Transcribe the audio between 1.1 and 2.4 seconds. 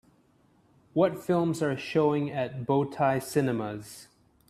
films are showing